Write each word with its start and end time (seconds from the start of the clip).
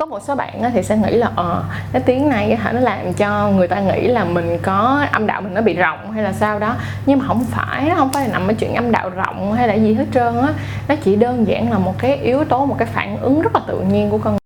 có 0.00 0.06
một 0.06 0.22
số 0.22 0.34
bạn 0.34 0.62
thì 0.74 0.82
sẽ 0.82 0.96
nghĩ 0.96 1.16
là 1.16 1.30
ờ 1.36 1.64
cái 1.92 2.02
tiếng 2.02 2.28
này 2.28 2.56
hả, 2.56 2.72
nó 2.72 2.80
làm 2.80 3.12
cho 3.12 3.50
người 3.50 3.68
ta 3.68 3.80
nghĩ 3.80 4.08
là 4.08 4.24
mình 4.24 4.58
có 4.62 5.04
âm 5.12 5.26
đạo 5.26 5.40
mình 5.40 5.54
nó 5.54 5.60
bị 5.60 5.74
rộng 5.74 6.12
hay 6.12 6.22
là 6.22 6.32
sao 6.32 6.58
đó. 6.58 6.76
Nhưng 7.06 7.18
mà 7.18 7.24
không 7.26 7.44
phải, 7.44 7.88
nó 7.88 7.94
không 7.94 8.12
phải 8.12 8.26
là 8.26 8.32
nằm 8.32 8.48
ở 8.48 8.54
chuyện 8.58 8.74
âm 8.74 8.92
đạo 8.92 9.10
rộng 9.10 9.52
hay 9.52 9.68
là 9.68 9.74
gì 9.74 9.94
hết 9.94 10.04
trơn 10.14 10.40
á. 10.40 10.48
Nó 10.88 10.94
chỉ 11.04 11.16
đơn 11.16 11.46
giản 11.48 11.70
là 11.72 11.78
một 11.78 11.94
cái 11.98 12.16
yếu 12.16 12.44
tố, 12.44 12.66
một 12.66 12.76
cái 12.78 12.88
phản 12.92 13.18
ứng 13.18 13.42
rất 13.42 13.54
là 13.54 13.60
tự 13.66 13.80
nhiên 13.80 14.10
của 14.10 14.18
con 14.18 14.36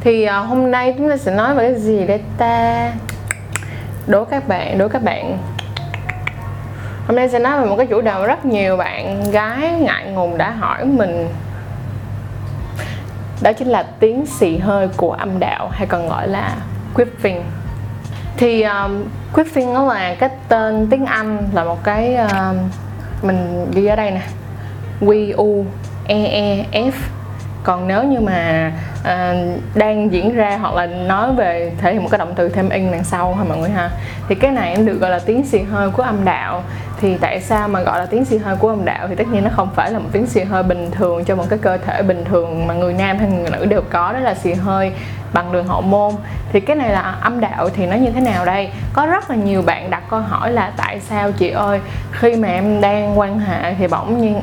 thì 0.00 0.24
ờ, 0.24 0.40
hôm 0.40 0.70
nay 0.70 0.94
chúng 0.98 1.10
ta 1.10 1.16
sẽ 1.16 1.34
nói 1.34 1.54
về 1.54 1.72
cái 1.72 1.80
gì 1.80 2.06
đây 2.06 2.20
ta? 2.38 2.92
Đố 4.06 4.24
các 4.24 4.48
bạn, 4.48 4.78
đố 4.78 4.88
các 4.88 5.02
bạn 5.02 5.38
hôm 7.12 7.16
nay 7.16 7.28
sẽ 7.28 7.38
nói 7.38 7.60
về 7.60 7.66
một 7.66 7.76
cái 7.76 7.86
chủ 7.86 8.00
đề 8.00 8.12
mà 8.12 8.26
rất 8.26 8.44
nhiều 8.44 8.76
bạn 8.76 9.30
gái 9.30 9.72
ngại 9.72 10.04
ngùng 10.04 10.38
đã 10.38 10.50
hỏi 10.50 10.84
mình. 10.84 11.28
Đó 13.40 13.52
chính 13.52 13.68
là 13.68 13.82
tiếng 14.00 14.26
xì 14.26 14.58
hơi 14.58 14.88
của 14.96 15.12
âm 15.12 15.40
đạo 15.40 15.68
hay 15.72 15.86
còn 15.86 16.08
gọi 16.08 16.28
là 16.28 16.56
quiffing. 16.94 17.40
Thì 18.36 18.62
um, 18.62 19.04
quiffing 19.34 19.72
nó 19.72 19.84
là 19.84 20.14
cái 20.14 20.30
tên 20.48 20.86
tiếng 20.90 21.06
Anh 21.06 21.48
là 21.52 21.64
một 21.64 21.84
cái 21.84 22.16
um, 22.16 22.56
mình 23.22 23.66
ghi 23.74 23.86
ở 23.86 23.96
đây 23.96 24.10
nè. 24.10 24.22
Q 25.00 25.36
U 25.36 25.64
E 26.06 26.24
E 26.24 26.64
F. 26.72 26.92
Còn 27.64 27.88
nếu 27.88 28.04
như 28.04 28.20
mà 28.20 28.72
uh, 29.00 29.60
đang 29.74 30.12
diễn 30.12 30.34
ra 30.34 30.58
hoặc 30.60 30.74
là 30.74 30.86
nói 30.86 31.32
về 31.32 31.72
thể 31.78 31.92
hiện 31.92 32.02
một 32.02 32.08
cái 32.10 32.18
động 32.18 32.32
từ 32.36 32.48
thêm 32.48 32.68
in 32.68 32.92
đằng 32.92 33.04
sau 33.04 33.34
ha 33.34 33.44
mọi 33.44 33.58
người 33.58 33.70
ha. 33.70 33.90
Thì 34.28 34.34
cái 34.34 34.50
này 34.50 34.70
em 34.70 34.86
được 34.86 35.00
gọi 35.00 35.10
là 35.10 35.18
tiếng 35.26 35.46
xì 35.46 35.62
hơi 35.62 35.90
của 35.90 36.02
âm 36.02 36.24
đạo 36.24 36.62
thì 37.02 37.16
tại 37.20 37.40
sao 37.40 37.68
mà 37.68 37.80
gọi 37.80 37.98
là 37.98 38.06
tiếng 38.06 38.24
xì 38.24 38.38
hơi 38.38 38.56
của 38.56 38.68
âm 38.68 38.84
đạo 38.84 39.08
thì 39.08 39.14
tất 39.14 39.24
nhiên 39.32 39.44
nó 39.44 39.50
không 39.56 39.68
phải 39.74 39.90
là 39.90 39.98
một 39.98 40.08
tiếng 40.12 40.26
xì 40.26 40.40
hơi 40.40 40.62
bình 40.62 40.90
thường 40.90 41.24
cho 41.24 41.36
một 41.36 41.44
cái 41.50 41.58
cơ 41.58 41.78
thể 41.78 42.02
bình 42.02 42.24
thường 42.24 42.66
mà 42.66 42.74
người 42.74 42.92
nam 42.92 43.18
hay 43.18 43.28
người 43.30 43.50
nữ 43.50 43.64
đều 43.64 43.82
có, 43.90 44.12
đó 44.12 44.18
là 44.18 44.34
xì 44.34 44.52
hơi 44.52 44.92
bằng 45.32 45.52
đường 45.52 45.66
hậu 45.66 45.82
môn. 45.82 46.12
Thì 46.52 46.60
cái 46.60 46.76
này 46.76 46.90
là 46.90 47.00
âm 47.00 47.40
đạo 47.40 47.68
thì 47.68 47.86
nó 47.86 47.96
như 47.96 48.10
thế 48.10 48.20
nào 48.20 48.44
đây? 48.44 48.70
Có 48.92 49.06
rất 49.06 49.30
là 49.30 49.36
nhiều 49.36 49.62
bạn 49.62 49.90
đặt 49.90 50.02
câu 50.10 50.20
hỏi 50.20 50.52
là 50.52 50.72
tại 50.76 51.00
sao 51.00 51.32
chị 51.32 51.50
ơi, 51.50 51.80
khi 52.12 52.36
mà 52.36 52.48
em 52.48 52.80
đang 52.80 53.18
quan 53.18 53.38
hệ 53.38 53.74
thì 53.74 53.86
bỗng 53.86 54.20
nhiên 54.20 54.40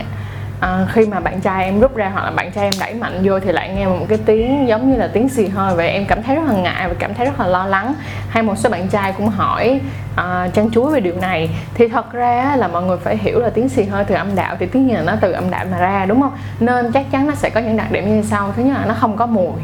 à, 0.60 0.88
khi 0.92 1.06
mà 1.06 1.20
bạn 1.20 1.42
trai 1.42 1.66
em 1.66 1.80
rút 1.80 1.96
ra 1.96 2.10
hoặc 2.14 2.24
là 2.24 2.32
bạn 2.32 2.52
trai 2.52 2.64
em 2.64 2.74
đẩy 2.80 2.94
mạnh 2.94 3.20
vô 3.24 3.40
thì 3.40 3.52
lại 3.52 3.70
nghe 3.76 3.86
một 3.86 4.06
cái 4.10 4.18
tiếng 4.26 4.68
giống 4.68 4.92
như 4.92 4.98
là 4.98 5.10
tiếng 5.14 5.30
xì 5.30 5.48
hơi. 5.48 5.76
Vậy 5.76 5.90
em 5.90 6.06
cảm 6.06 6.24
thấy 6.24 6.36
rất 6.36 6.42
là 6.48 6.54
ngại 6.54 6.88
và 6.88 6.94
cảm 7.00 7.14
thấy 7.14 7.26
rất 7.26 7.40
là 7.40 7.48
lo 7.48 7.66
lắng. 7.66 7.94
Hay 8.30 8.44
một 8.44 8.58
số 8.58 8.70
bạn 8.70 8.88
trai 8.88 9.14
cũng 9.18 9.30
hỏi 9.30 9.82
à, 10.16 10.48
chăn 10.54 10.72
chuối 10.72 10.92
về 10.92 11.00
điều 11.00 11.16
này. 11.22 11.50
Thì 11.74 11.88
thật 11.88 12.12
ra 12.12 12.56
là 12.58 12.68
mọi 12.68 12.84
người 12.84 12.98
phải 12.98 13.18
hiểu 13.18 13.40
là 13.40 13.50
tiếng 13.50 13.70
xì 13.70 13.84
hơi 13.84 14.04
từ 14.04 14.16
âm 14.16 14.36
đạo 14.36 14.56
thì 14.60 14.66
tiếng 14.66 14.88
như 14.88 14.94
là 14.94 15.02
nó 15.02 15.14
từ 15.22 15.32
âm 15.32 15.50
đạo 15.50 15.66
mà 15.72 15.78
ra 15.78 16.06
đúng 16.06 16.22
không? 16.22 16.34
Nên 16.60 16.92
chắc 16.92 17.12
chắn 17.12 17.28
nó 17.28 17.36
sẽ 17.36 17.50
có 17.50 17.60
những 17.60 17.78
đặc 17.78 17.92
điểm 17.92 18.16
như 18.16 18.24
sau. 18.24 18.54
Thứ 18.56 18.64
nhất 18.64 18.78
là 18.80 18.86
nó 18.86 18.94
không 18.94 19.18
có 19.18 19.26
mùi 19.26 19.62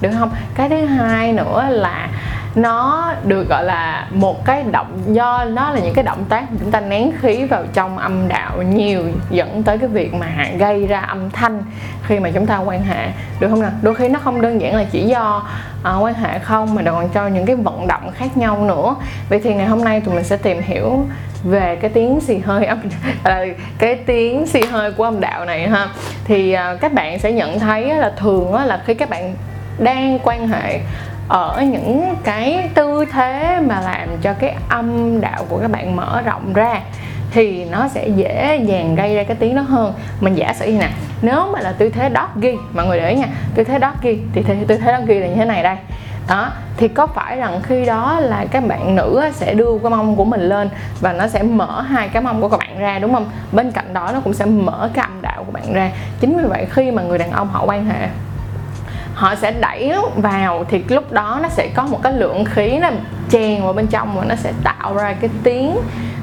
được 0.00 0.10
không? 0.18 0.30
Cái 0.54 0.68
thứ 0.68 0.86
hai 0.86 1.32
nữa 1.32 1.66
là 1.70 2.08
nó 2.54 3.12
được 3.24 3.48
gọi 3.48 3.64
là 3.64 4.06
một 4.10 4.44
cái 4.44 4.64
động 4.72 5.02
do 5.06 5.44
nó 5.44 5.70
là 5.70 5.80
những 5.80 5.94
cái 5.94 6.04
động 6.04 6.24
tác 6.28 6.44
chúng 6.60 6.70
ta 6.70 6.80
nén 6.80 7.12
khí 7.20 7.44
vào 7.44 7.64
trong 7.74 7.98
âm 7.98 8.28
đạo 8.28 8.62
nhiều 8.62 9.02
dẫn 9.30 9.62
tới 9.62 9.78
cái 9.78 9.88
việc 9.88 10.14
mà 10.14 10.48
gây 10.58 10.86
ra 10.86 11.00
âm 11.00 11.30
thanh 11.30 11.62
khi 12.06 12.18
mà 12.18 12.30
chúng 12.30 12.46
ta 12.46 12.58
quan 12.58 12.82
hệ 12.82 13.08
được 13.40 13.48
không 13.50 13.60
nào? 13.60 13.70
Đôi 13.82 13.94
khi 13.94 14.08
nó 14.08 14.18
không 14.18 14.40
đơn 14.40 14.60
giản 14.60 14.76
là 14.76 14.84
chỉ 14.90 15.02
do 15.02 15.42
à, 15.82 15.96
quan 15.96 16.14
hệ 16.14 16.38
không 16.38 16.74
mà 16.74 16.82
còn 16.86 17.08
cho 17.08 17.28
những 17.28 17.46
cái 17.46 17.56
vận 17.56 17.86
động 17.86 18.10
khác 18.14 18.36
nhau 18.36 18.64
nữa. 18.64 18.96
Vậy 19.28 19.40
thì 19.44 19.54
ngày 19.54 19.66
hôm 19.66 19.84
nay 19.84 20.00
tụi 20.00 20.14
mình 20.14 20.24
sẽ 20.24 20.36
tìm 20.36 20.62
hiểu 20.62 21.06
về 21.44 21.76
cái 21.76 21.90
tiếng 21.90 22.20
xì 22.20 22.38
hơi 22.38 22.66
âm 22.66 22.78
à, 23.22 23.44
cái 23.78 23.94
tiếng 23.94 24.46
xì 24.46 24.62
hơi 24.62 24.92
của 24.92 25.04
âm 25.04 25.20
đạo 25.20 25.44
này 25.44 25.68
ha. 25.68 25.88
Thì 26.24 26.52
à, 26.52 26.76
các 26.80 26.92
bạn 26.92 27.18
sẽ 27.18 27.32
nhận 27.32 27.58
thấy 27.58 27.94
là 27.94 28.12
thường 28.16 28.54
là 28.54 28.82
khi 28.86 28.94
các 28.94 29.10
bạn 29.10 29.34
đang 29.78 30.18
quan 30.18 30.48
hệ 30.48 30.80
ở 31.30 31.62
những 31.62 32.14
cái 32.24 32.70
tư 32.74 33.04
thế 33.12 33.60
mà 33.66 33.80
làm 33.80 34.08
cho 34.22 34.32
cái 34.32 34.54
âm 34.68 35.20
đạo 35.20 35.44
của 35.48 35.58
các 35.58 35.70
bạn 35.70 35.96
mở 35.96 36.20
rộng 36.24 36.52
ra, 36.52 36.80
thì 37.30 37.64
nó 37.64 37.88
sẽ 37.88 38.08
dễ 38.08 38.60
dàng 38.64 38.94
gây 38.94 39.14
ra 39.14 39.24
cái 39.24 39.36
tiếng 39.40 39.54
đó 39.54 39.62
hơn. 39.62 39.92
Mình 40.20 40.34
giả 40.34 40.52
sử 40.54 40.66
như 40.66 40.78
nè 40.78 40.90
nếu 41.22 41.46
mà 41.52 41.60
là 41.60 41.72
tư 41.72 41.88
thế 41.88 42.10
doggy 42.14 42.56
mọi 42.74 42.86
người 42.86 43.00
để 43.00 43.10
ý 43.10 43.16
nha, 43.16 43.26
tư 43.54 43.64
thế 43.64 43.78
doggy 43.80 44.18
thì 44.32 44.44
tư 44.68 44.76
thế 44.76 44.96
doggy 44.98 45.14
là 45.14 45.26
như 45.26 45.34
thế 45.34 45.44
này 45.44 45.62
đây. 45.62 45.76
Đó, 46.28 46.50
thì 46.76 46.88
có 46.88 47.06
phải 47.06 47.36
rằng 47.36 47.60
khi 47.62 47.84
đó 47.84 48.20
là 48.20 48.44
các 48.50 48.66
bạn 48.66 48.94
nữ 48.94 49.22
sẽ 49.32 49.54
đưa 49.54 49.78
cái 49.82 49.90
mông 49.90 50.16
của 50.16 50.24
mình 50.24 50.40
lên 50.40 50.68
và 51.00 51.12
nó 51.12 51.28
sẽ 51.28 51.42
mở 51.42 51.80
hai 51.80 52.08
cái 52.08 52.22
mông 52.22 52.40
của 52.40 52.48
các 52.48 52.56
bạn 52.60 52.78
ra, 52.78 52.98
đúng 52.98 53.14
không? 53.14 53.30
Bên 53.52 53.70
cạnh 53.70 53.94
đó 53.94 54.10
nó 54.14 54.20
cũng 54.20 54.32
sẽ 54.32 54.44
mở 54.44 54.90
cái 54.94 55.02
âm 55.02 55.22
đạo 55.22 55.44
của 55.44 55.52
bạn 55.52 55.72
ra. 55.72 55.90
Chính 56.20 56.36
vì 56.36 56.44
vậy 56.44 56.66
khi 56.70 56.90
mà 56.90 57.02
người 57.02 57.18
đàn 57.18 57.30
ông 57.30 57.48
họ 57.48 57.64
quan 57.66 57.84
hệ 57.84 58.08
họ 59.20 59.34
sẽ 59.34 59.50
đẩy 59.50 59.92
vào 60.16 60.64
thì 60.68 60.82
lúc 60.88 61.12
đó 61.12 61.38
nó 61.42 61.48
sẽ 61.48 61.68
có 61.74 61.82
một 61.82 62.00
cái 62.02 62.12
lượng 62.12 62.44
khí 62.44 62.78
nó 62.78 62.90
chèn 63.30 63.62
vào 63.62 63.72
bên 63.72 63.86
trong 63.86 64.16
và 64.16 64.24
nó 64.24 64.34
sẽ 64.34 64.52
tạo 64.64 64.94
ra 64.94 65.12
cái 65.20 65.30
tiếng 65.42 65.76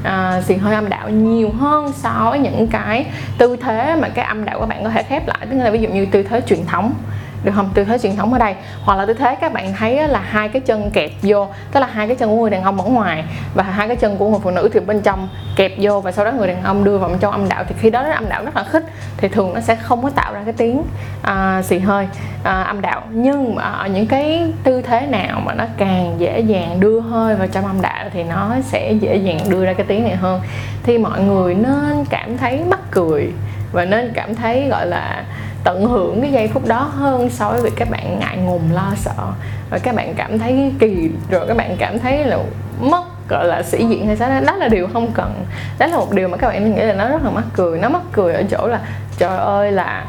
à, 0.03 0.35
uh, 0.37 0.43
xì 0.43 0.55
hơi 0.55 0.75
âm 0.75 0.89
đạo 0.89 1.09
nhiều 1.09 1.49
hơn 1.59 1.91
so 1.93 2.27
với 2.29 2.39
những 2.39 2.67
cái 2.67 3.05
tư 3.37 3.55
thế 3.55 3.95
mà 3.95 4.09
cái 4.09 4.25
âm 4.25 4.45
đạo 4.45 4.59
các 4.59 4.69
bạn 4.69 4.83
có 4.83 4.89
thể 4.89 5.03
khép 5.03 5.27
lại. 5.27 5.47
Tức 5.51 5.57
là 5.57 5.69
ví 5.69 5.81
dụ 5.81 5.89
như 5.89 6.05
tư 6.05 6.23
thế 6.23 6.41
truyền 6.47 6.65
thống 6.65 6.93
được 7.43 7.51
không? 7.55 7.69
Tư 7.73 7.83
thế 7.83 7.97
truyền 7.97 8.15
thống 8.15 8.33
ở 8.33 8.39
đây. 8.39 8.55
Hoặc 8.83 8.95
là 8.95 9.05
tư 9.05 9.13
thế 9.13 9.35
các 9.35 9.53
bạn 9.53 9.73
thấy 9.73 10.07
là 10.07 10.19
hai 10.19 10.49
cái 10.49 10.59
chân 10.59 10.91
kẹp 10.91 11.11
vô 11.21 11.47
tức 11.71 11.79
là 11.79 11.87
hai 11.87 12.07
cái 12.07 12.15
chân 12.15 12.29
của 12.29 12.41
người 12.41 12.49
đàn 12.49 12.63
ông 12.63 12.81
ở 12.81 12.89
ngoài 12.89 13.23
và 13.55 13.63
hai 13.63 13.87
cái 13.87 13.97
chân 13.97 14.17
của 14.17 14.29
người 14.29 14.39
phụ 14.43 14.51
nữ 14.51 14.69
thì 14.73 14.79
bên 14.79 15.01
trong 15.01 15.29
kẹp 15.55 15.71
vô 15.77 16.01
và 16.01 16.11
sau 16.11 16.25
đó 16.25 16.31
người 16.31 16.47
đàn 16.47 16.63
ông 16.63 16.83
đưa 16.83 16.97
vào 16.97 17.09
bên 17.09 17.19
trong 17.19 17.31
âm 17.31 17.49
đạo. 17.49 17.63
Thì 17.67 17.75
khi 17.79 17.89
đó 17.89 18.03
âm 18.13 18.29
đạo 18.29 18.45
rất 18.45 18.55
là 18.55 18.63
khích 18.63 18.83
thì 19.17 19.27
thường 19.27 19.53
nó 19.53 19.61
sẽ 19.61 19.75
không 19.75 20.03
có 20.03 20.09
tạo 20.09 20.33
ra 20.33 20.41
cái 20.45 20.53
tiếng 20.57 20.83
uh, 21.21 21.65
xì 21.65 21.79
hơi 21.79 22.07
uh, 22.39 22.45
âm 22.45 22.81
đạo. 22.81 23.01
Nhưng 23.11 23.55
mà 23.55 23.63
ở 23.63 23.87
những 23.87 24.07
cái 24.07 24.53
tư 24.63 24.81
thế 24.81 25.01
nào 25.01 25.41
mà 25.45 25.53
nó 25.53 25.65
càng 25.77 26.15
dễ 26.17 26.39
dàng 26.39 26.79
đưa 26.79 26.99
hơi 26.99 27.35
vào 27.35 27.47
trong 27.47 27.65
âm 27.65 27.81
đạo 27.81 28.05
thì 28.13 28.23
nó 28.23 28.55
sẽ 28.63 28.91
dễ 28.91 29.15
dàng 29.15 29.39
đưa 29.49 29.65
ra 29.65 29.73
cái 29.73 29.85
tiếng 29.89 30.03
này 30.03 30.15
hơn. 30.15 30.41
Thì 30.83 30.97
mọi 30.97 31.21
người 31.21 31.55
nên 31.55 32.05
cảm 32.09 32.37
thấy 32.37 32.61
mắc 32.69 32.79
cười 32.91 33.31
và 33.71 33.85
nên 33.85 34.11
cảm 34.13 34.35
thấy 34.35 34.67
gọi 34.69 34.85
là 34.85 35.23
tận 35.67 35.85
hưởng 35.85 36.21
cái 36.21 36.31
giây 36.31 36.47
phút 36.53 36.67
đó 36.67 36.91
hơn 36.95 37.29
so 37.29 37.49
với 37.49 37.61
việc 37.61 37.73
các 37.75 37.89
bạn 37.89 38.19
ngại 38.19 38.37
ngùng 38.37 38.69
lo 38.73 38.91
sợ. 38.95 39.33
Và 39.69 39.79
các 39.79 39.95
bạn 39.95 40.13
cảm 40.17 40.39
thấy 40.39 40.73
kỳ 40.79 41.09
rồi 41.29 41.47
các 41.47 41.57
bạn 41.57 41.75
cảm 41.79 41.99
thấy 41.99 42.25
là 42.25 42.37
mất 42.81 43.03
gọi 43.29 43.45
là 43.45 43.63
sĩ 43.63 43.85
diện 43.85 44.07
hay 44.07 44.17
sao 44.17 44.29
đó, 44.29 44.39
đó 44.47 44.55
là 44.55 44.67
điều 44.67 44.87
không 44.93 45.11
cần. 45.13 45.45
Đó 45.79 45.87
là 45.87 45.97
một 45.97 46.11
điều 46.11 46.27
mà 46.27 46.37
các 46.37 46.47
bạn 46.47 46.75
nghĩ 46.75 46.81
là 46.81 46.93
nó 46.93 47.07
rất 47.07 47.23
là 47.23 47.29
mắc 47.29 47.43
cười. 47.53 47.79
Nó 47.79 47.89
mắc 47.89 48.01
cười 48.11 48.33
ở 48.33 48.43
chỗ 48.49 48.67
là 48.67 48.79
trời 49.17 49.37
ơi 49.37 49.71
là 49.71 50.05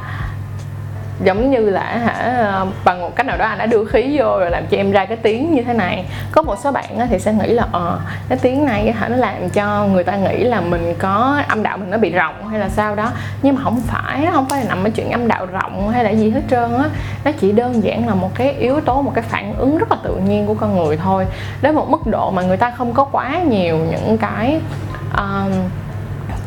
giống 1.25 1.51
như 1.51 1.71
là 1.71 1.83
hả 1.83 2.65
bằng 2.85 3.01
một 3.01 3.17
cách 3.17 3.27
nào 3.27 3.37
đó 3.37 3.47
anh 3.47 3.59
đã 3.59 3.67
đưa 3.67 3.85
khí 3.85 4.19
vô 4.19 4.39
rồi 4.39 4.51
làm 4.51 4.67
cho 4.67 4.77
em 4.77 4.91
ra 4.91 5.05
cái 5.05 5.17
tiếng 5.17 5.55
như 5.55 5.63
thế 5.63 5.73
này. 5.73 6.05
Có 6.33 6.43
một 6.43 6.57
số 6.65 6.73
bạn 6.73 7.09
thì 7.11 7.19
sẽ 7.19 7.33
nghĩ 7.33 7.53
là 7.53 7.67
ờ 7.73 8.01
cái 8.29 8.39
tiếng 8.43 8.65
này 8.65 8.93
hả 8.93 9.09
nó 9.09 9.17
làm 9.17 9.51
cho 9.51 9.87
người 9.87 10.05
ta 10.05 10.17
nghĩ 10.17 10.45
là 10.45 10.61
mình 10.61 10.95
có 10.99 11.43
âm 11.49 11.63
đạo 11.63 11.77
mình 11.77 11.91
nó 11.91 11.99
bị 11.99 12.11
rộng 12.11 12.49
hay 12.49 12.61
là 12.61 12.69
sao 12.69 12.95
đó. 12.95 13.11
Nhưng 13.43 13.55
mà 13.55 13.61
không 13.65 13.81
phải 13.81 14.21
nó 14.25 14.33
không 14.33 14.49
phải 14.49 14.61
là 14.61 14.69
nằm 14.69 14.85
ở 14.85 14.91
chuyện 14.91 15.11
âm 15.11 15.29
đạo 15.29 15.47
rộng 15.47 15.89
hay 15.89 16.05
là 16.05 16.11
gì 16.11 16.31
hết 16.31 16.43
trơn 16.51 16.79
á. 16.79 16.85
Nó 17.25 17.31
chỉ 17.41 17.53
đơn 17.53 17.85
giản 17.85 18.09
là 18.09 18.15
một 18.15 18.31
cái 18.35 18.53
yếu 18.53 18.81
tố 18.81 19.03
một 19.03 19.13
cái 19.15 19.25
phản 19.29 19.55
ứng 19.55 19.79
rất 19.79 19.91
là 19.91 19.97
tự 20.03 20.17
nhiên 20.17 20.47
của 20.47 20.55
con 20.55 20.77
người 20.77 20.97
thôi. 20.97 21.27
Đến 21.63 21.75
một 21.75 21.91
mức 21.91 22.07
độ 22.07 22.31
mà 22.31 22.43
người 22.43 22.57
ta 22.57 22.71
không 22.71 22.93
có 22.93 23.05
quá 23.05 23.39
nhiều 23.49 23.79
những 23.91 24.19
cái 24.19 24.61
um, 25.17 25.53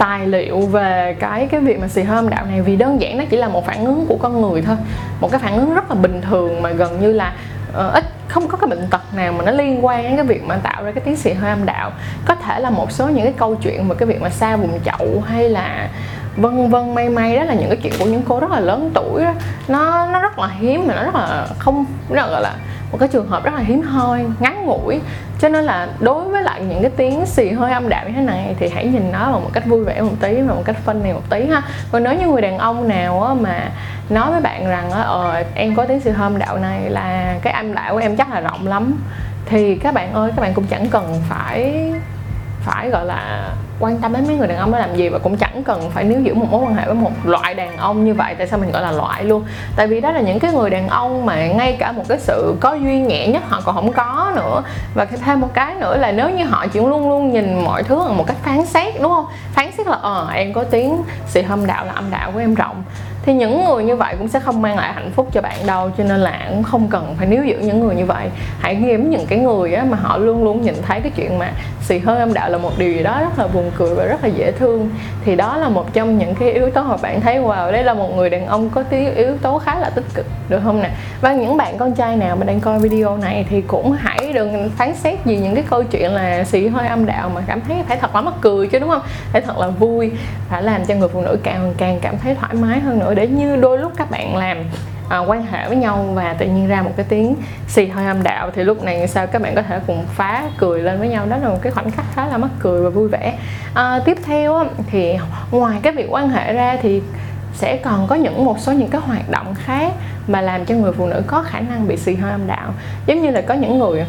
tài 0.01 0.28
liệu 0.28 0.59
về 0.59 1.16
cái 1.19 1.47
cái 1.47 1.59
việc 1.59 1.79
mà 1.79 1.88
xì 1.88 2.01
hơi 2.01 2.16
âm 2.16 2.29
đạo 2.29 2.45
này 2.45 2.62
vì 2.62 2.75
đơn 2.75 3.01
giản 3.01 3.17
nó 3.17 3.23
chỉ 3.29 3.38
là 3.38 3.47
một 3.47 3.66
phản 3.66 3.85
ứng 3.85 4.06
của 4.07 4.17
con 4.22 4.41
người 4.41 4.62
thôi. 4.62 4.75
Một 5.19 5.31
cái 5.31 5.39
phản 5.39 5.59
ứng 5.59 5.73
rất 5.73 5.89
là 5.89 5.95
bình 5.95 6.22
thường 6.22 6.62
mà 6.62 6.69
gần 6.69 7.01
như 7.01 7.13
là 7.13 7.34
uh, 7.69 7.94
ít 7.94 8.03
không 8.28 8.47
có 8.47 8.57
cái 8.57 8.67
bệnh 8.67 8.88
tật 8.90 9.01
nào 9.16 9.34
mà 9.34 9.44
nó 9.44 9.51
liên 9.51 9.85
quan 9.85 10.03
đến 10.03 10.16
cái 10.16 10.25
việc 10.25 10.44
mà 10.44 10.57
tạo 10.63 10.84
ra 10.84 10.91
cái 10.91 11.01
tiếng 11.06 11.17
xì 11.17 11.34
hơi 11.34 11.50
âm 11.50 11.66
đạo. 11.66 11.91
Có 12.25 12.35
thể 12.35 12.59
là 12.59 12.69
một 12.69 12.91
số 12.91 13.07
những 13.07 13.23
cái 13.23 13.34
câu 13.38 13.56
chuyện 13.56 13.90
về 13.90 13.95
cái 14.00 14.07
việc 14.07 14.22
mà 14.22 14.29
xa 14.29 14.56
vùng 14.56 14.79
chậu 14.85 15.23
hay 15.28 15.50
là 15.50 15.90
vân 16.37 16.70
vân 16.70 16.96
may 16.96 17.09
may 17.09 17.35
đó 17.35 17.43
là 17.43 17.53
những 17.53 17.70
cái 17.70 17.78
chuyện 17.84 17.93
của 17.99 18.05
những 18.05 18.22
cô 18.28 18.40
rất 18.40 18.52
là 18.52 18.59
lớn 18.59 18.91
tuổi 18.93 19.23
đó 19.23 19.34
nó 19.67 20.08
nó 20.08 20.22
rất 20.22 20.40
là 20.40 20.47
hiếm 20.47 20.87
mà 20.87 20.96
nó 20.96 21.03
rất 21.03 21.16
là 21.16 21.47
không 21.59 21.85
nó 22.09 22.28
gọi 22.28 22.41
là 22.41 22.53
một 22.91 22.97
cái 22.97 23.09
trường 23.09 23.28
hợp 23.28 23.43
rất 23.43 23.53
là 23.53 23.59
hiếm 23.59 23.82
hoi 23.82 24.26
ngắn 24.40 24.66
ngủi. 24.66 25.02
Cho 25.40 25.49
nên 25.49 25.64
là 25.64 25.88
đối 25.99 26.23
với 26.23 26.43
lại 26.43 26.61
những 26.61 26.82
cái 26.82 26.91
tiếng 26.97 27.26
xì 27.26 27.49
hơi 27.49 27.72
âm 27.72 27.90
đạo 27.90 28.05
như 28.08 28.14
thế 28.16 28.22
này 28.22 28.55
thì 28.59 28.70
hãy 28.70 28.85
nhìn 28.85 29.11
nó 29.11 29.32
bằng 29.32 29.43
một 29.43 29.49
cách 29.53 29.66
vui 29.66 29.84
vẻ 29.84 30.02
một 30.02 30.16
tí 30.20 30.41
và 30.41 30.53
một 30.53 30.61
cách 30.66 30.76
phân 30.85 31.03
này 31.03 31.14
một 31.14 31.29
tí 31.29 31.46
ha. 31.46 31.61
Còn 31.91 32.03
nếu 32.03 32.14
như 32.14 32.28
người 32.28 32.41
đàn 32.41 32.58
ông 32.58 32.88
nào 32.88 33.23
á, 33.23 33.34
mà 33.34 33.70
nói 34.09 34.32
với 34.32 34.41
bạn 34.41 34.67
rằng 34.67 34.91
ờ 34.91 35.43
em 35.55 35.76
có 35.76 35.85
tiếng 35.85 35.99
xì 35.99 36.09
hơi 36.09 36.26
âm 36.26 36.40
đạo 36.40 36.58
này 36.58 36.90
là 36.90 37.35
cái 37.41 37.53
âm 37.53 37.73
đạo 37.73 37.93
của 37.93 37.99
em 37.99 38.16
chắc 38.16 38.34
là 38.34 38.40
rộng 38.40 38.67
lắm. 38.67 38.94
Thì 39.46 39.76
các 39.76 39.94
bạn 39.94 40.14
ơi 40.14 40.32
các 40.35 40.41
bạn 40.41 40.53
cũng 40.53 40.66
chẳng 40.67 40.87
cần 40.87 41.22
phải 41.29 41.91
phải 42.61 42.90
gọi 42.90 43.05
là 43.05 43.49
quan 43.81 43.97
tâm 43.97 44.13
đến 44.13 44.28
mấy 44.28 44.35
người 44.35 44.47
đàn 44.47 44.57
ông 44.57 44.72
đó 44.72 44.79
làm 44.79 44.95
gì 44.95 45.09
và 45.09 45.19
cũng 45.19 45.37
chẳng 45.37 45.63
cần 45.63 45.91
phải 45.93 46.03
níu 46.03 46.22
giữ 46.22 46.33
một 46.33 46.45
mối 46.51 46.61
quan 46.63 46.75
hệ 46.75 46.85
với 46.85 46.95
một 46.95 47.11
loại 47.23 47.53
đàn 47.53 47.78
ông 47.78 48.05
như 48.05 48.13
vậy. 48.13 48.35
Tại 48.37 48.47
sao 48.47 48.59
mình 48.59 48.72
gọi 48.72 48.81
là 48.81 48.91
loại 48.91 49.23
luôn? 49.23 49.43
Tại 49.75 49.87
vì 49.87 50.01
đó 50.01 50.11
là 50.11 50.22
những 50.22 50.39
cái 50.39 50.53
người 50.53 50.69
đàn 50.69 50.87
ông 50.87 51.25
mà 51.25 51.47
ngay 51.47 51.75
cả 51.79 51.91
một 51.91 52.03
cái 52.07 52.19
sự 52.19 52.55
có 52.59 52.73
duyên 52.73 53.07
nhẹ 53.07 53.28
nhất 53.28 53.43
họ 53.47 53.61
còn 53.66 53.75
không 53.75 53.93
có 53.93 54.31
nữa. 54.35 54.63
Và 54.93 55.05
thêm 55.05 55.39
một 55.39 55.49
cái 55.53 55.75
nữa 55.75 55.97
là 55.97 56.11
nếu 56.11 56.29
như 56.29 56.45
họ 56.45 56.67
chỉ 56.67 56.79
luôn 56.79 57.09
luôn 57.09 57.33
nhìn 57.33 57.63
mọi 57.63 57.83
thứ 57.83 57.99
bằng 57.99 58.17
một 58.17 58.28
cách 58.28 58.37
phán 58.43 58.66
xét, 58.66 59.01
đúng 59.01 59.11
không? 59.11 59.25
Phán 59.53 59.72
xét 59.78 59.87
là 59.87 59.97
ờ 60.01 60.27
em 60.34 60.53
có 60.53 60.63
tiếng 60.63 61.03
xì 61.27 61.41
hâm 61.41 61.66
đạo 61.66 61.85
là 61.85 61.91
âm 61.91 62.11
đạo 62.11 62.31
của 62.31 62.39
em 62.39 62.55
rộng 62.55 62.84
thì 63.26 63.34
những 63.34 63.66
người 63.66 63.84
như 63.84 63.96
vậy 63.96 64.16
cũng 64.18 64.28
sẽ 64.28 64.40
không 64.40 64.62
mang 64.62 64.78
lại 64.78 64.94
hạnh 64.94 65.12
phúc 65.16 65.28
cho 65.32 65.41
bạn 65.41 65.58
đâu 65.66 65.91
cho 65.97 66.03
nên 66.03 66.20
là 66.20 66.47
cũng 66.50 66.64
không 66.64 66.88
cần 66.88 67.16
phải 67.18 67.28
níu 67.28 67.44
giữ 67.44 67.58
những 67.59 67.79
người 67.79 67.96
như 67.96 68.06
vậy. 68.06 68.29
Hãy 68.59 68.78
kiếm 68.85 69.09
những 69.09 69.26
cái 69.26 69.40
người 69.40 69.73
á, 69.73 69.84
mà 69.90 69.97
họ 69.97 70.18
luôn 70.18 70.44
luôn 70.44 70.62
nhìn 70.62 70.76
thấy 70.82 71.00
cái 71.00 71.12
chuyện 71.16 71.40
mà 71.40 71.52
xì 71.82 71.97
hơi 71.97 72.20
âm 72.20 72.34
đạo 72.34 72.50
là 72.50 72.58
một 72.58 72.72
điều 72.78 72.91
gì 72.91 73.03
đó 73.03 73.20
rất 73.22 73.40
là 73.40 73.47
buồn 73.47 73.72
cười 73.78 73.96
và 73.96 74.06
rất 74.06 74.23
là 74.23 74.29
dễ 74.29 74.52
thương. 74.52 74.90
Thì 75.26 75.35
đó 75.35 75.58
là 75.58 75.70
một 75.70 75.94
trong 75.94 76.18
những 76.18 76.35
cái 76.35 76.52
yếu 76.52 76.72
tố 76.72 76.84
mà 76.84 76.97
bạn 76.97 77.22
thấy 77.22 77.40
wow 77.40 77.72
đây 77.72 77.84
là 77.84 77.94
một 77.94 78.16
người 78.16 78.29
đàn 78.29 78.47
ông 78.47 78.70
có 78.70 78.84
tí 78.84 79.06
yếu 79.16 79.38
tố 79.38 79.58
khá 79.59 79.79
là 79.79 79.90
tích 79.90 80.06
cực 80.14 80.26
được 80.50 80.59
không 80.64 80.82
nè? 80.82 80.90
Và 81.22 81.34
những 81.34 81.58
bạn 81.58 81.78
con 81.78 81.96
trai 81.96 82.16
nào 82.16 82.35
mà 82.35 82.46
đang 82.46 82.59
coi 82.59 82.79
video 82.79 83.18
này 83.18 83.46
thì 83.50 83.62
cũng 83.62 83.91
hãy 83.91 84.34
đừng 84.34 84.70
phán 84.78 84.96
xét 84.96 85.26
gì 85.26 85.38
những 85.38 85.56
cái 85.56 85.64
câu 85.70 85.84
chuyện 85.84 86.12
là 86.12 86.44
xì 86.44 86.68
hơi 86.68 86.88
âm 86.88 87.06
đạo 87.06 87.32
mà 87.35 87.41
cảm 87.47 87.62
thấy 87.62 87.78
phải 87.88 87.97
thật 87.97 88.16
là 88.16 88.22
mắc 88.22 88.34
cười 88.41 88.68
chứ 88.68 88.79
đúng 88.79 88.90
không? 88.90 89.02
Phải 89.32 89.41
thật 89.41 89.58
là 89.58 89.68
vui 89.68 90.12
phải 90.50 90.64
làm 90.64 90.85
cho 90.85 90.96
người 90.96 91.08
phụ 91.08 91.22
nữ 91.22 91.38
càng 91.44 91.73
càng 91.78 92.00
cảm 92.02 92.18
thấy 92.18 92.35
thoải 92.35 92.53
mái 92.53 92.79
hơn 92.79 93.00
nữa 93.00 93.10
để 93.16 93.28
như 93.28 93.55
đôi 93.55 93.78
lúc 93.78 93.91
các 93.97 94.11
bạn 94.11 94.35
làm 94.35 94.58
à, 95.09 95.19
quan 95.19 95.46
hệ 95.46 95.67
với 95.67 95.78
nhau 95.78 96.05
và 96.13 96.34
tự 96.34 96.46
nhiên 96.46 96.67
ra 96.67 96.81
một 96.81 96.91
cái 96.96 97.05
tiếng 97.09 97.35
xì 97.67 97.87
hơi 97.87 98.05
âm 98.05 98.23
đạo 98.23 98.52
thì 98.55 98.63
lúc 98.63 98.84
này 98.84 99.08
sao 99.08 99.28
các 99.28 99.41
bạn 99.41 99.55
có 99.55 99.61
thể 99.61 99.79
cùng 99.87 100.05
phá 100.16 100.43
cười 100.58 100.81
lên 100.81 100.99
với 100.99 101.08
nhau? 101.08 101.25
Đó 101.29 101.37
là 101.37 101.49
một 101.49 101.59
cái 101.61 101.72
khoảnh 101.72 101.91
khắc 101.91 102.05
khá 102.13 102.28
là 102.28 102.37
mắc 102.37 102.52
cười 102.59 102.81
và 102.81 102.90
vui 102.90 103.08
vẻ. 103.08 103.37
À, 103.73 103.99
tiếp 104.05 104.17
theo 104.25 104.66
thì 104.87 105.17
ngoài 105.52 105.79
cái 105.81 105.93
việc 105.93 106.08
quan 106.09 106.29
hệ 106.29 106.53
ra 106.53 106.78
thì 106.81 107.02
sẽ 107.53 107.78
còn 107.78 108.08
có 108.08 108.16
những 108.16 108.46
một 108.46 108.59
số 108.59 108.72
những 108.72 108.90
cái 108.90 109.02
hoạt 109.02 109.29
động 109.29 109.55
khác 109.55 109.93
mà 110.28 110.41
làm 110.41 110.66
cho 110.66 110.75
người 110.75 110.91
phụ 110.91 111.08
nữ 111.08 111.22
có 111.28 111.43
khả 111.43 111.59
năng 111.59 111.87
bị 111.87 111.97
xì 111.97 112.16
hơi 112.16 112.31
âm 112.31 112.47
đạo. 112.47 112.73
Giống 113.05 113.22
như 113.22 113.31
là 113.31 113.41
có 113.41 113.53
những 113.53 113.79
người 113.79 114.05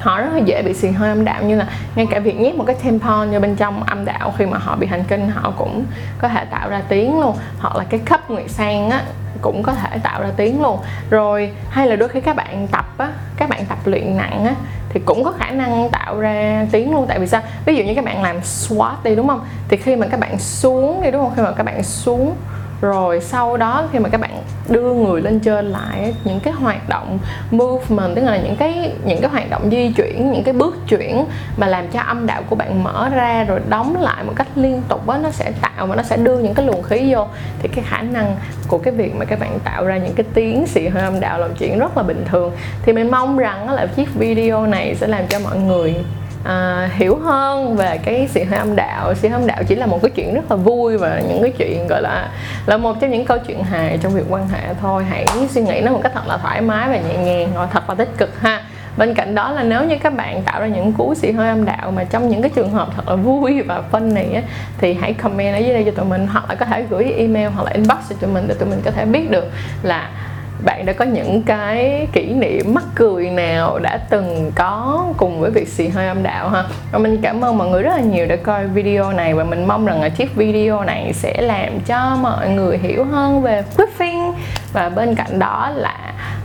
họ 0.00 0.20
rất 0.20 0.30
là 0.32 0.38
dễ 0.38 0.62
bị 0.62 0.74
xì 0.74 0.88
hơi 0.88 1.08
âm 1.08 1.24
đạo 1.24 1.42
như 1.42 1.56
là 1.56 1.66
ngay 1.94 2.06
cả 2.10 2.18
việc 2.18 2.40
nhét 2.40 2.54
một 2.54 2.64
cái 2.66 2.76
tampon 2.84 3.30
vào 3.30 3.40
bên 3.40 3.56
trong 3.56 3.82
âm 3.82 4.04
đạo 4.04 4.34
khi 4.38 4.46
mà 4.46 4.58
họ 4.58 4.76
bị 4.76 4.86
hành 4.86 5.04
kinh, 5.08 5.28
họ 5.28 5.52
cũng 5.58 5.84
có 6.18 6.28
thể 6.28 6.44
tạo 6.44 6.68
ra 6.68 6.82
tiếng 6.88 7.20
luôn. 7.20 7.36
Hoặc 7.58 7.76
là 7.76 7.84
cái 7.84 8.00
khớp 8.06 8.30
nguyệt 8.30 8.50
sang 8.50 8.90
á, 8.90 9.02
cũng 9.40 9.62
có 9.62 9.72
thể 9.72 9.98
tạo 10.02 10.22
ra 10.22 10.28
tiếng 10.36 10.62
luôn. 10.62 10.78
Rồi, 11.10 11.50
hay 11.70 11.86
là 11.86 11.96
đôi 11.96 12.08
khi 12.08 12.20
các 12.20 12.36
bạn 12.36 12.68
tập 12.68 12.86
á, 12.98 13.08
các 13.36 13.48
bạn 13.48 13.64
tập 13.68 13.78
luyện 13.84 14.16
nặng 14.16 14.44
á, 14.44 14.54
thì 14.88 15.00
cũng 15.04 15.24
có 15.24 15.32
khả 15.38 15.50
năng 15.50 15.88
tạo 15.90 16.20
ra 16.20 16.66
tiếng 16.72 16.92
luôn. 16.92 17.06
Tại 17.08 17.18
vì 17.18 17.26
sao? 17.26 17.42
Ví 17.64 17.76
dụ 17.76 17.84
như 17.84 17.94
các 17.94 18.04
bạn 18.04 18.22
làm 18.22 18.44
squat 18.44 19.04
đi, 19.04 19.16
đúng 19.16 19.28
không? 19.28 19.40
Thì 19.68 19.76
khi 19.76 19.96
mà 19.96 20.06
các 20.06 20.20
bạn 20.20 20.38
xuống 20.38 21.02
đi, 21.02 21.10
đúng 21.10 21.24
không? 21.24 21.32
Khi 21.36 21.42
mà 21.42 21.52
các 21.52 21.62
bạn 21.62 21.82
xuống 21.82 22.34
rồi 22.80 23.20
sau 23.20 23.56
đó 23.56 23.88
khi 23.92 23.98
mà 23.98 24.08
các 24.08 24.20
bạn 24.20 24.30
đưa 24.68 24.92
người 24.92 25.22
lên 25.22 25.40
trên 25.40 25.66
lại 25.66 26.14
những 26.24 26.40
cái 26.40 26.52
hoạt 26.52 26.88
động 26.88 27.18
movement, 27.50 28.16
tức 28.16 28.22
là 28.22 28.36
những 28.36 28.56
cái 28.56 28.92
những 29.04 29.20
cái 29.20 29.30
hoạt 29.30 29.50
động 29.50 29.70
di 29.70 29.92
chuyển, 29.92 30.32
những 30.32 30.44
cái 30.44 30.54
bước 30.54 30.76
chuyển 30.88 31.24
mà 31.56 31.66
làm 31.66 31.88
cho 31.88 32.00
âm 32.00 32.26
đạo 32.26 32.42
của 32.50 32.56
bạn 32.56 32.84
mở 32.84 33.08
ra 33.08 33.44
rồi 33.44 33.60
đóng 33.68 33.96
lại 34.00 34.24
một 34.24 34.32
cách 34.36 34.48
liên 34.54 34.82
tục 34.88 35.08
á, 35.08 35.18
nó 35.22 35.30
sẽ 35.30 35.52
tạo 35.60 35.86
và 35.86 35.96
nó 35.96 36.02
sẽ 36.02 36.16
đưa 36.16 36.38
những 36.38 36.54
cái 36.54 36.66
luồng 36.66 36.82
khí 36.82 37.14
vô, 37.14 37.26
thì 37.62 37.68
cái 37.68 37.84
khả 37.88 38.02
năng 38.02 38.36
của 38.68 38.78
cái 38.78 38.94
việc 38.94 39.14
mà 39.14 39.24
các 39.24 39.38
bạn 39.40 39.58
tạo 39.64 39.84
ra 39.84 39.96
những 39.96 40.14
cái 40.14 40.26
tiếng 40.34 40.66
xì 40.66 40.88
hơi 40.88 41.02
âm 41.02 41.20
đạo 41.20 41.38
là 41.38 41.48
chuyện 41.58 41.78
rất 41.78 41.96
là 41.96 42.02
bình 42.02 42.24
thường. 42.30 42.52
Thì 42.82 42.92
mình 42.92 43.10
mong 43.10 43.38
rằng 43.38 43.70
là 43.70 43.86
chiếc 43.86 44.14
video 44.14 44.66
này 44.66 44.94
sẽ 44.94 45.06
làm 45.06 45.26
cho 45.28 45.38
mọi 45.38 45.58
người 45.58 45.94
à, 46.44 46.88
hiểu 46.92 47.18
hơn 47.18 47.76
về 47.76 47.98
cái 48.04 48.28
sự 48.30 48.44
hơi 48.44 48.58
âm 48.58 48.76
đạo. 48.76 49.14
Sự 49.14 49.28
âm 49.28 49.46
đạo 49.46 49.62
chỉ 49.68 49.74
là 49.74 49.86
một 49.86 49.98
cái 50.02 50.10
chuyện 50.10 50.34
rất 50.34 50.50
là 50.50 50.56
vui 50.56 50.98
và 50.98 51.20
những 51.28 51.42
cái 51.42 51.52
chuyện 51.58 51.86
gọi 51.86 52.02
là 52.02 52.28
là 52.66 52.76
một 52.76 53.00
trong 53.00 53.10
những 53.10 53.24
câu 53.24 53.38
chuyện 53.38 53.62
hài 53.64 53.98
trong 53.98 54.14
việc 54.14 54.24
quan 54.28 54.48
hệ 54.48 54.74
thôi. 54.80 55.04
Hãy 55.10 55.26
suy 55.50 55.62
nghĩ 55.62 55.80
nó 55.80 55.92
một 55.92 56.00
cách 56.02 56.12
thật 56.14 56.26
là 56.26 56.36
thoải 56.36 56.60
mái 56.60 56.88
và 56.88 56.96
nhẹ 56.96 57.16
nhàng 57.24 57.50
rồi 57.54 57.66
thật 57.72 57.88
là 57.88 57.94
tích 57.94 58.10
cực 58.18 58.40
ha. 58.40 58.62
Bên 58.96 59.14
cạnh 59.14 59.34
đó 59.34 59.50
là 59.50 59.62
nếu 59.62 59.84
như 59.84 59.96
các 60.02 60.16
bạn 60.16 60.42
tạo 60.42 60.60
ra 60.60 60.66
những 60.66 60.92
cú 60.92 61.14
xì 61.14 61.32
hơi 61.32 61.48
âm 61.48 61.64
đạo 61.64 61.90
mà 61.90 62.04
trong 62.04 62.28
những 62.28 62.42
cái 62.42 62.50
trường 62.54 62.70
hợp 62.70 62.88
thật 62.96 63.08
là 63.08 63.14
vui 63.14 63.62
và 63.62 63.82
phân 63.90 64.14
này 64.14 64.32
á, 64.34 64.42
thì 64.78 64.94
hãy 64.94 65.12
comment 65.12 65.54
ở 65.54 65.58
dưới 65.58 65.74
đây 65.74 65.84
cho 65.84 65.90
tụi 65.90 66.04
mình 66.04 66.26
hoặc 66.26 66.44
là 66.48 66.54
có 66.54 66.66
thể 66.66 66.84
gửi 66.90 67.12
email 67.16 67.48
hoặc 67.48 67.62
là 67.62 67.70
inbox 67.70 67.98
cho 68.10 68.16
tụi 68.20 68.30
mình 68.30 68.44
để 68.48 68.54
tụi 68.54 68.68
mình 68.68 68.80
có 68.84 68.90
thể 68.90 69.04
biết 69.04 69.30
được 69.30 69.50
là 69.82 70.08
bạn 70.64 70.86
đã 70.86 70.92
có 70.92 71.04
những 71.04 71.42
cái 71.42 72.08
kỷ 72.12 72.26
niệm 72.26 72.74
mắc 72.74 72.84
cười 72.94 73.30
nào 73.30 73.78
đã 73.78 73.98
từng 74.10 74.52
có 74.54 75.04
cùng 75.16 75.40
với 75.40 75.50
việc 75.50 75.68
xì 75.68 75.88
hơi 75.88 76.06
âm 76.06 76.22
đạo 76.22 76.48
ha? 76.48 76.64
Và 76.92 76.98
mình 76.98 77.18
cảm 77.22 77.44
ơn 77.44 77.58
mọi 77.58 77.68
người 77.68 77.82
rất 77.82 77.96
là 77.96 78.00
nhiều 78.02 78.26
đã 78.26 78.36
coi 78.36 78.66
video 78.66 79.12
này 79.12 79.34
và 79.34 79.44
mình 79.44 79.66
mong 79.66 79.86
rằng 79.86 80.02
là 80.02 80.08
chiếc 80.08 80.36
video 80.36 80.84
này 80.84 81.12
sẽ 81.12 81.42
làm 81.42 81.80
cho 81.80 82.16
mọi 82.22 82.48
người 82.48 82.78
hiểu 82.78 83.04
hơn 83.04 83.42
về 83.42 83.62
quiffing 83.76 84.32
và 84.72 84.88
bên 84.88 85.14
cạnh 85.14 85.38
đó 85.38 85.70
là 85.74 85.96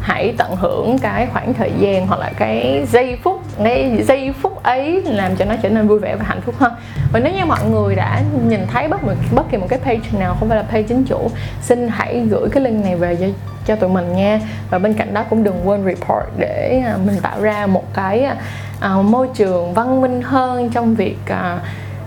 hãy 0.02 0.34
tận 0.38 0.56
hưởng 0.56 0.98
cái 0.98 1.28
khoảng 1.34 1.54
thời 1.54 1.72
gian 1.80 2.08
hoặc 2.08 2.20
là 2.20 2.32
cái 2.38 2.86
giây 2.92 3.18
phút 3.24 3.42
cái 3.64 4.04
giây 4.08 4.34
phút 4.42 4.64
ấy 4.64 5.02
làm 5.06 5.36
cho 5.36 5.46
nó 5.46 5.56
trở 5.62 5.70
nên 5.70 5.88
vui 5.88 6.00
vẻ 6.00 6.16
và 6.16 6.26
hạnh 6.28 6.42
phúc 6.42 6.56
hơn 6.58 6.74
và 7.14 7.20
nếu 7.20 7.34
như 7.34 7.46
mọi 7.46 7.60
người 7.70 7.96
đã 7.96 8.22
nhìn 8.48 8.60
thấy 8.68 8.88
bất 8.88 9.02
bất 9.36 9.44
kỳ 9.52 9.58
một 9.58 9.68
cái 9.70 9.80
page 9.80 10.20
nào 10.20 10.36
không 10.40 10.50
phải 10.50 10.58
là 10.58 10.64
page 10.64 10.84
chính 10.84 11.04
chủ, 11.04 11.32
xin 11.62 11.88
hãy 11.88 12.20
gửi 12.30 12.50
cái 12.52 12.64
link 12.64 12.84
này 12.84 12.96
về 12.96 13.16
cho 13.16 13.26
cho 13.66 13.76
tụi 13.76 13.90
mình 13.90 14.16
nha. 14.16 14.40
Và 14.70 14.80
bên 14.80 14.94
cạnh 14.94 15.14
đó 15.14 15.24
cũng 15.30 15.44
đừng 15.44 15.70
quên 15.70 15.86
report 15.86 16.26
để 16.38 16.84
à, 16.86 16.98
mình 17.06 17.18
tạo 17.22 17.42
ra 17.42 17.68
một 17.68 17.94
cái 17.94 18.24
à, 18.24 18.36
à, 18.80 18.96
môi 18.96 19.30
trường 19.34 19.74
văn 19.74 20.02
minh 20.02 20.22
hơn 20.22 20.70
trong 20.70 20.96
việc 20.96 21.18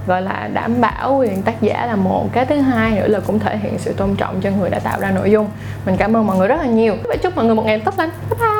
gọi 0.06 0.22
là 0.22 0.50
đảm 0.52 0.80
bảo 0.80 1.16
quyền 1.16 1.42
tác 1.42 1.60
giả 1.60 1.86
là 1.86 1.96
một 1.96 2.32
cái 2.32 2.46
thứ 2.46 2.60
hai 2.60 2.90
nữa 2.90 3.08
là 3.08 3.20
cũng 3.26 3.38
thể 3.38 3.56
hiện 3.56 3.78
sự 3.78 3.92
tôn 3.92 4.16
trọng 4.16 4.40
cho 4.40 4.50
người 4.50 4.70
đã 4.70 4.78
tạo 4.78 5.00
ra 5.00 5.10
nội 5.10 5.30
dung. 5.30 5.46
Mình 5.86 5.96
cảm 5.96 6.16
ơn 6.16 6.26
mọi 6.26 6.36
người 6.36 6.48
rất 6.48 6.56
là 6.60 6.66
nhiều. 6.66 6.96
Và 7.04 7.16
chúc 7.16 7.36
mọi 7.36 7.44
người 7.44 7.54
một 7.54 7.64
ngày 7.66 7.80
tốt 7.80 7.94
lành. 7.98 8.10
Bye 8.30 8.38
bye. 8.40 8.57